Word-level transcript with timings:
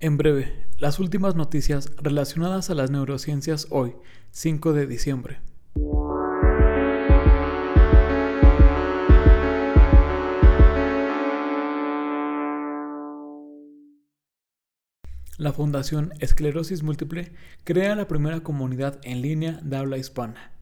En 0.00 0.16
breve, 0.16 0.64
las 0.78 1.00
últimas 1.00 1.34
noticias 1.34 1.90
relacionadas 1.96 2.70
a 2.70 2.74
las 2.74 2.88
neurociencias 2.88 3.66
hoy, 3.70 3.96
5 4.30 4.72
de 4.72 4.86
diciembre. 4.86 5.40
La 15.36 15.52
Fundación 15.52 16.12
Esclerosis 16.20 16.84
Múltiple 16.84 17.32
crea 17.64 17.96
la 17.96 18.06
primera 18.06 18.44
comunidad 18.44 19.00
en 19.02 19.20
línea 19.20 19.58
de 19.64 19.78
habla 19.78 19.98
hispana. 19.98 20.52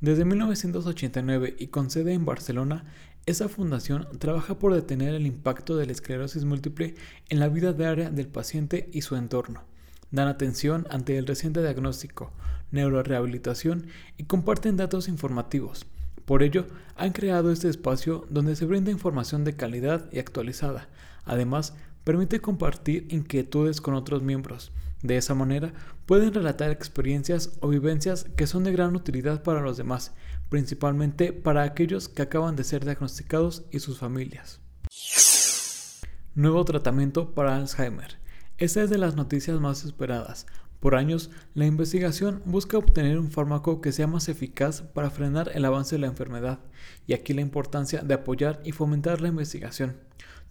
Desde 0.00 0.24
1989 0.24 1.56
y 1.58 1.66
con 1.66 1.90
sede 1.90 2.14
en 2.14 2.24
Barcelona, 2.24 2.86
esa 3.28 3.50
fundación 3.50 4.08
trabaja 4.18 4.58
por 4.58 4.72
detener 4.72 5.14
el 5.14 5.26
impacto 5.26 5.76
de 5.76 5.84
la 5.84 5.92
esclerosis 5.92 6.46
múltiple 6.46 6.94
en 7.28 7.40
la 7.40 7.50
vida 7.50 7.74
diaria 7.74 8.08
del 8.08 8.26
paciente 8.26 8.88
y 8.90 9.02
su 9.02 9.16
entorno. 9.16 9.64
Dan 10.10 10.28
atención 10.28 10.86
ante 10.88 11.18
el 11.18 11.26
reciente 11.26 11.60
diagnóstico, 11.60 12.32
neurorehabilitación 12.70 13.86
y 14.16 14.24
comparten 14.24 14.78
datos 14.78 15.08
informativos. 15.08 15.84
Por 16.24 16.42
ello, 16.42 16.68
han 16.96 17.12
creado 17.12 17.52
este 17.52 17.68
espacio 17.68 18.26
donde 18.30 18.56
se 18.56 18.64
brinda 18.64 18.90
información 18.90 19.44
de 19.44 19.56
calidad 19.56 20.10
y 20.10 20.20
actualizada. 20.20 20.88
Además, 21.26 21.74
permite 22.04 22.40
compartir 22.40 23.06
inquietudes 23.10 23.82
con 23.82 23.92
otros 23.92 24.22
miembros. 24.22 24.72
De 25.02 25.16
esa 25.16 25.34
manera, 25.34 25.72
pueden 26.06 26.34
relatar 26.34 26.70
experiencias 26.70 27.52
o 27.60 27.68
vivencias 27.68 28.24
que 28.36 28.46
son 28.46 28.64
de 28.64 28.72
gran 28.72 28.96
utilidad 28.96 29.42
para 29.42 29.60
los 29.60 29.76
demás, 29.76 30.12
principalmente 30.48 31.32
para 31.32 31.62
aquellos 31.62 32.08
que 32.08 32.22
acaban 32.22 32.56
de 32.56 32.64
ser 32.64 32.84
diagnosticados 32.84 33.64
y 33.70 33.78
sus 33.78 33.98
familias. 33.98 34.60
Nuevo 36.34 36.64
tratamiento 36.64 37.34
para 37.34 37.56
Alzheimer. 37.56 38.18
Esta 38.58 38.82
es 38.82 38.90
de 38.90 38.98
las 38.98 39.14
noticias 39.14 39.60
más 39.60 39.84
esperadas. 39.84 40.46
Por 40.80 40.94
años, 40.94 41.30
la 41.54 41.66
investigación 41.66 42.42
busca 42.44 42.78
obtener 42.78 43.18
un 43.18 43.30
fármaco 43.30 43.80
que 43.80 43.90
sea 43.92 44.06
más 44.06 44.28
eficaz 44.28 44.82
para 44.82 45.10
frenar 45.10 45.50
el 45.54 45.64
avance 45.64 45.96
de 45.96 46.00
la 46.00 46.06
enfermedad, 46.06 46.60
y 47.06 47.12
aquí 47.14 47.34
la 47.34 47.40
importancia 47.40 48.02
de 48.02 48.14
apoyar 48.14 48.60
y 48.64 48.72
fomentar 48.72 49.20
la 49.20 49.28
investigación. 49.28 49.96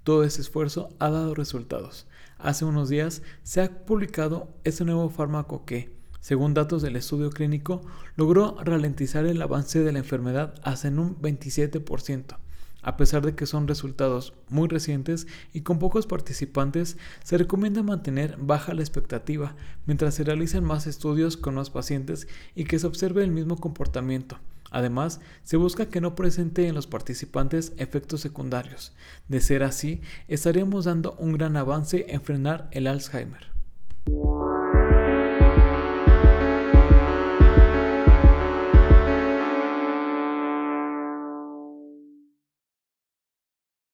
Todo 0.08 0.24
ese 0.24 0.40
esfuerzo 0.40 0.88
ha 1.00 1.10
dado 1.10 1.36
resultados. 1.36 2.08
Hace 2.38 2.64
unos 2.64 2.88
días 2.88 3.24
se 3.44 3.60
ha 3.60 3.86
publicado 3.86 4.48
este 4.64 4.86
nuevo 4.86 5.10
fármaco 5.10 5.66
que, 5.66 5.92
según 6.22 6.54
datos 6.54 6.82
del 6.82 6.96
estudio 6.96 7.30
clínico, 7.30 7.82
logró 8.16 8.56
ralentizar 8.64 9.26
el 9.26 9.42
avance 9.42 9.82
de 9.82 9.92
la 9.92 10.00
enfermedad 10.00 10.56
hasta 10.64 10.88
en 10.88 11.00
un 11.00 11.22
27%. 11.22 12.38
A 12.82 12.96
pesar 12.96 13.26
de 13.26 13.36
que 13.36 13.46
son 13.46 13.68
resultados 13.68 14.32
muy 14.48 14.70
recientes 14.70 15.28
y 15.52 15.60
con 15.60 15.78
pocos 15.78 16.08
participantes, 16.08 16.96
se 17.26 17.38
recomienda 17.38 17.84
mantener 17.84 18.38
baja 18.40 18.74
la 18.74 18.84
expectativa 18.84 19.58
mientras 19.88 20.14
se 20.14 20.24
realicen 20.24 20.64
más 20.64 20.88
estudios 20.88 21.36
con 21.36 21.56
los 21.56 21.70
pacientes 21.70 22.30
y 22.56 22.64
que 22.64 22.80
se 22.80 22.88
observe 22.88 23.26
el 23.26 23.32
mismo 23.32 23.58
comportamiento. 23.58 24.40
Además, 24.72 25.20
se 25.44 25.58
busca 25.58 25.88
que 25.88 26.02
no 26.02 26.16
presente 26.16 26.68
en 26.68 26.76
los 26.76 26.88
participantes 26.88 27.74
efectos 27.78 28.22
secundarios. 28.22 28.94
De 29.28 29.42
ser 29.42 29.64
así, 29.64 30.02
estaríamos 30.28 30.86
dando 30.86 31.14
un 31.14 31.34
gran 31.34 31.58
avance 31.58 32.06
en 32.10 32.22
frenar 32.22 32.70
el 32.72 32.88
Alzheimer. 32.88 33.57